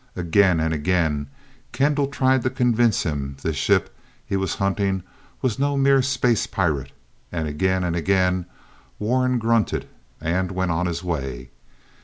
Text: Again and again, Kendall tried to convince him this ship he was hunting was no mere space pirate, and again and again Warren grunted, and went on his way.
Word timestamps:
Again 0.15 0.59
and 0.59 0.73
again, 0.73 1.27
Kendall 1.73 2.07
tried 2.07 2.41
to 2.41 2.49
convince 2.49 3.03
him 3.03 3.37
this 3.43 3.55
ship 3.55 3.95
he 4.25 4.35
was 4.35 4.55
hunting 4.55 5.03
was 5.43 5.59
no 5.59 5.77
mere 5.77 6.01
space 6.01 6.47
pirate, 6.47 6.91
and 7.31 7.47
again 7.47 7.83
and 7.83 7.95
again 7.95 8.47
Warren 8.97 9.37
grunted, 9.37 9.87
and 10.19 10.53
went 10.53 10.71
on 10.71 10.87
his 10.87 11.03
way. 11.03 11.51